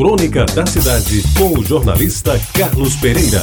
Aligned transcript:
Crônica 0.00 0.46
da 0.46 0.64
Cidade, 0.64 1.22
com 1.36 1.58
o 1.58 1.62
jornalista 1.62 2.40
Carlos 2.54 2.96
Pereira. 2.96 3.42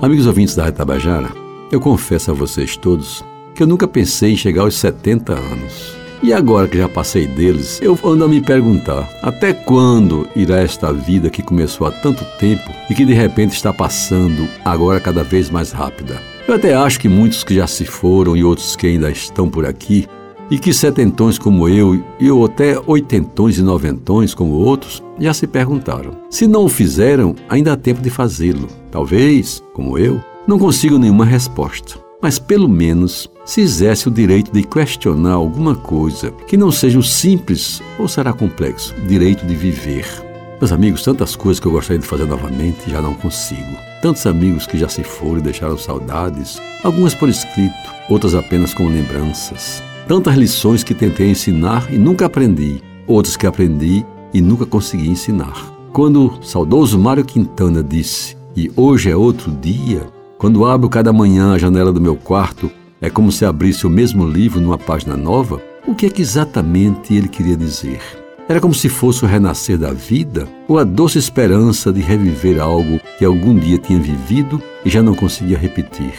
Amigos 0.00 0.24
ouvintes 0.28 0.54
da 0.54 0.66
Retabajara, 0.66 1.32
eu 1.72 1.80
confesso 1.80 2.30
a 2.30 2.34
vocês 2.34 2.76
todos 2.76 3.24
que 3.56 3.62
eu 3.64 3.66
nunca 3.66 3.88
pensei 3.88 4.34
em 4.34 4.36
chegar 4.36 4.62
aos 4.62 4.76
70 4.76 5.32
anos. 5.32 5.96
E 6.22 6.32
agora 6.32 6.68
que 6.68 6.78
já 6.78 6.88
passei 6.88 7.26
deles, 7.26 7.80
eu 7.82 7.98
ando 8.04 8.24
a 8.24 8.28
me 8.28 8.40
perguntar: 8.40 9.10
até 9.20 9.52
quando 9.52 10.28
irá 10.36 10.58
esta 10.60 10.92
vida 10.92 11.28
que 11.28 11.42
começou 11.42 11.88
há 11.88 11.90
tanto 11.90 12.24
tempo 12.38 12.70
e 12.88 12.94
que 12.94 13.04
de 13.04 13.14
repente 13.14 13.56
está 13.56 13.72
passando 13.72 14.48
agora 14.64 15.00
cada 15.00 15.24
vez 15.24 15.50
mais 15.50 15.72
rápida? 15.72 16.22
Eu 16.46 16.54
até 16.54 16.72
acho 16.72 17.00
que 17.00 17.08
muitos 17.08 17.42
que 17.42 17.56
já 17.56 17.66
se 17.66 17.84
foram 17.84 18.36
e 18.36 18.44
outros 18.44 18.76
que 18.76 18.86
ainda 18.86 19.10
estão 19.10 19.50
por 19.50 19.66
aqui, 19.66 20.06
e 20.52 20.58
que 20.58 20.74
setentões 20.74 21.38
como 21.38 21.66
eu, 21.66 22.04
e 22.20 22.30
ou 22.30 22.44
até 22.44 22.78
oitentões 22.86 23.56
e 23.56 23.62
noventões 23.62 24.34
como 24.34 24.52
outros, 24.52 25.02
já 25.18 25.32
se 25.32 25.46
perguntaram. 25.46 26.12
Se 26.28 26.46
não 26.46 26.66
o 26.66 26.68
fizeram, 26.68 27.34
ainda 27.48 27.72
há 27.72 27.76
tempo 27.76 28.02
de 28.02 28.10
fazê-lo. 28.10 28.68
Talvez, 28.90 29.64
como 29.72 29.96
eu, 29.96 30.20
não 30.46 30.58
consigam 30.58 30.98
nenhuma 30.98 31.24
resposta 31.24 32.02
mas 32.22 32.38
pelo 32.38 32.68
menos 32.68 33.28
se 33.44 33.60
exerce 33.62 34.06
o 34.06 34.10
direito 34.10 34.52
de 34.52 34.62
questionar 34.62 35.32
alguma 35.32 35.74
coisa 35.74 36.30
que 36.46 36.56
não 36.56 36.70
seja 36.70 36.96
o 36.96 37.02
simples 37.02 37.82
ou 37.98 38.06
será 38.06 38.32
complexo 38.32 38.94
direito 39.08 39.44
de 39.44 39.56
viver. 39.56 40.06
Meus 40.60 40.70
amigos, 40.70 41.02
tantas 41.02 41.34
coisas 41.34 41.58
que 41.58 41.66
eu 41.66 41.72
gostaria 41.72 41.98
de 41.98 42.06
fazer 42.06 42.26
novamente 42.26 42.88
já 42.88 43.02
não 43.02 43.14
consigo. 43.14 43.76
Tantos 44.00 44.24
amigos 44.24 44.68
que 44.68 44.78
já 44.78 44.88
se 44.88 45.02
foram 45.02 45.38
e 45.38 45.42
deixaram 45.42 45.76
saudades, 45.76 46.62
algumas 46.84 47.16
por 47.16 47.28
escrito, 47.28 47.74
outras 48.08 48.36
apenas 48.36 48.72
como 48.72 48.88
lembranças. 48.88 49.82
Tantas 50.06 50.34
lições 50.34 50.82
que 50.82 50.94
tentei 50.94 51.30
ensinar 51.30 51.92
e 51.92 51.96
nunca 51.96 52.26
aprendi, 52.26 52.82
outras 53.06 53.36
que 53.36 53.46
aprendi 53.46 54.04
e 54.34 54.40
nunca 54.40 54.66
consegui 54.66 55.08
ensinar. 55.08 55.72
Quando 55.92 56.26
o 56.26 56.42
saudoso 56.42 56.98
Mário 56.98 57.24
Quintana 57.24 57.82
disse: 57.82 58.36
E 58.56 58.70
hoje 58.76 59.10
é 59.10 59.16
outro 59.16 59.52
dia, 59.52 60.02
quando 60.38 60.64
abro 60.64 60.88
cada 60.88 61.12
manhã 61.12 61.52
a 61.52 61.58
janela 61.58 61.92
do 61.92 62.00
meu 62.00 62.16
quarto, 62.16 62.70
é 63.00 63.08
como 63.08 63.30
se 63.30 63.44
abrisse 63.44 63.86
o 63.86 63.90
mesmo 63.90 64.26
livro 64.26 64.60
numa 64.60 64.78
página 64.78 65.16
nova. 65.16 65.62
O 65.86 65.94
que 65.94 66.06
é 66.06 66.10
que 66.10 66.22
exatamente 66.22 67.14
ele 67.14 67.28
queria 67.28 67.56
dizer? 67.56 68.00
Era 68.48 68.60
como 68.60 68.74
se 68.74 68.88
fosse 68.88 69.24
o 69.24 69.28
renascer 69.28 69.78
da 69.78 69.92
vida 69.92 70.48
ou 70.66 70.78
a 70.78 70.84
doce 70.84 71.18
esperança 71.18 71.92
de 71.92 72.00
reviver 72.00 72.60
algo 72.60 73.00
que 73.18 73.24
algum 73.24 73.56
dia 73.56 73.78
tinha 73.78 73.98
vivido 73.98 74.60
e 74.84 74.90
já 74.90 75.02
não 75.02 75.14
conseguia 75.14 75.56
repetir. 75.56 76.12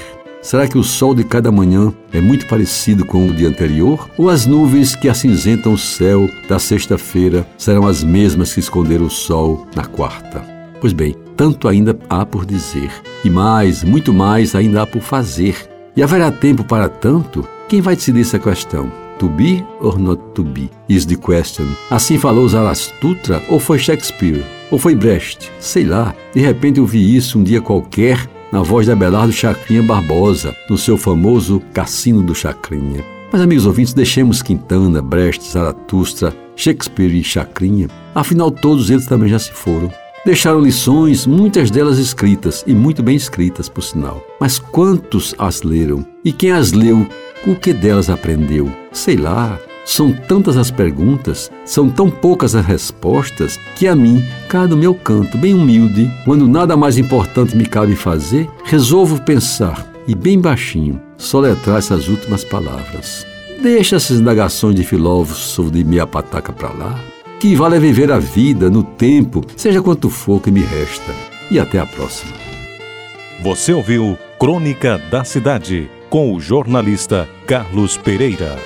Será 0.43 0.67
que 0.67 0.77
o 0.77 0.83
sol 0.83 1.15
de 1.15 1.23
cada 1.23 1.49
manhã 1.49 1.93
é 2.11 2.19
muito 2.19 2.45
parecido 2.47 3.05
com 3.05 3.25
o 3.25 3.33
dia 3.33 3.47
anterior? 3.47 4.09
Ou 4.17 4.29
as 4.29 4.45
nuvens 4.45 4.93
que 4.93 5.07
acinzentam 5.07 5.71
o 5.71 5.77
céu 5.77 6.29
da 6.49 6.59
sexta-feira 6.59 7.47
serão 7.57 7.87
as 7.87 8.03
mesmas 8.03 8.53
que 8.53 8.59
esconderam 8.59 9.05
o 9.05 9.09
sol 9.09 9.65
na 9.73 9.85
quarta? 9.85 10.41
Pois 10.81 10.91
bem, 10.91 11.15
tanto 11.37 11.69
ainda 11.69 11.97
há 12.09 12.25
por 12.25 12.45
dizer, 12.45 12.91
e 13.23 13.29
mais, 13.29 13.85
muito 13.85 14.13
mais 14.13 14.53
ainda 14.53 14.81
há 14.81 14.85
por 14.85 15.01
fazer. 15.01 15.55
E 15.95 16.03
haverá 16.03 16.29
tempo 16.29 16.65
para 16.65 16.89
tanto? 16.89 17.47
Quem 17.69 17.79
vai 17.79 17.95
decidir 17.95 18.19
essa 18.19 18.37
questão? 18.37 18.91
To 19.19 19.29
be 19.29 19.65
or 19.79 19.97
not 19.97 20.21
to 20.33 20.43
be 20.43 20.69
is 20.89 21.05
the 21.05 21.15
question. 21.15 21.67
Assim 21.89 22.17
falou 22.17 22.49
Zarastutra 22.49 23.41
ou 23.47 23.61
foi 23.61 23.79
Shakespeare? 23.79 24.43
Ou 24.69 24.77
foi 24.77 24.93
Brecht? 24.93 25.49
Sei 25.59 25.85
lá. 25.85 26.13
De 26.33 26.41
repente 26.41 26.79
eu 26.79 26.85
vi 26.85 27.15
isso 27.15 27.39
um 27.39 27.43
dia 27.43 27.61
qualquer 27.61 28.27
na 28.53 28.61
voz 28.61 28.85
de 28.85 28.91
Abelardo 28.91 29.33
Chacrinha 29.33 29.81
Barbosa, 29.81 30.55
no 30.69 30.77
seu 30.77 30.95
famoso 30.95 31.59
Cassino 31.73 32.21
do 32.21 32.35
Chacrinha. 32.35 33.03
Mas, 33.31 33.41
amigos 33.41 33.65
ouvintes, 33.65 33.95
deixemos 33.95 34.43
Quintana, 34.43 35.01
Brecht, 35.01 35.43
Zaratustra, 35.43 36.35
Shakespeare 36.55 37.15
e 37.15 37.23
Chacrinha. 37.23 37.87
Afinal, 38.13 38.51
todos 38.51 38.91
eles 38.91 39.07
também 39.07 39.27
já 39.27 39.39
se 39.39 39.51
foram. 39.51 39.91
Deixaram 40.23 40.61
lições, 40.61 41.25
muitas 41.25 41.71
delas 41.71 41.97
escritas, 41.97 42.63
e 42.67 42.75
muito 42.75 43.01
bem 43.01 43.15
escritas, 43.15 43.67
por 43.67 43.81
sinal. 43.81 44.23
Mas 44.39 44.59
quantos 44.59 45.33
as 45.39 45.63
leram? 45.63 46.05
E 46.23 46.31
quem 46.31 46.51
as 46.51 46.73
leu, 46.73 47.07
o 47.47 47.55
que 47.55 47.73
delas 47.73 48.07
aprendeu? 48.07 48.71
Sei 48.91 49.17
lá. 49.17 49.57
São 49.85 50.13
tantas 50.13 50.57
as 50.57 50.71
perguntas, 50.71 51.51
são 51.65 51.89
tão 51.89 52.09
poucas 52.09 52.55
as 52.55 52.65
respostas, 52.65 53.59
que 53.75 53.87
a 53.87 53.95
mim, 53.95 54.23
cá 54.47 54.67
no 54.67 54.77
meu 54.77 54.95
canto, 54.95 55.37
bem 55.37 55.53
humilde, 55.53 56.09
quando 56.25 56.47
nada 56.47 56.77
mais 56.77 56.97
importante 56.97 57.55
me 57.55 57.65
cabe 57.65 57.95
fazer, 57.95 58.49
resolvo 58.63 59.21
pensar, 59.21 59.85
e 60.07 60.15
bem 60.15 60.39
baixinho, 60.39 61.01
soletrar 61.17 61.77
essas 61.77 62.07
últimas 62.07 62.43
palavras. 62.43 63.25
Deixa 63.61 63.97
essas 63.97 64.19
indagações 64.19 64.75
de 64.75 64.83
filósofo 64.83 65.69
de 65.69 65.83
meia 65.83 66.07
pataca 66.07 66.51
para 66.51 66.69
lá 66.69 66.99
que 67.43 67.57
vale 67.57 67.77
viver 67.77 68.09
a 68.09 68.19
vida 68.19 68.69
no 68.69 68.83
tempo, 68.83 69.41
seja 69.57 69.81
quanto 69.81 70.09
for 70.09 70.41
que 70.41 70.49
me 70.49 70.61
resta. 70.61 71.13
E 71.51 71.59
até 71.59 71.77
a 71.77 71.85
próxima. 71.85 72.31
Você 73.41 73.73
ouviu 73.73 74.17
Crônica 74.39 74.97
da 75.11 75.25
Cidade 75.25 75.91
com 76.09 76.33
o 76.33 76.39
jornalista 76.39 77.27
Carlos 77.45 77.97
Pereira. 77.97 78.57